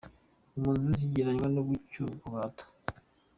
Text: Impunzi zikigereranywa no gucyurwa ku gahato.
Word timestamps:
Impunzi 0.55 0.87
zikigereranywa 0.97 1.47
no 1.55 1.61
gucyurwa 1.69 2.15
ku 2.21 2.27
gahato. 2.33 2.65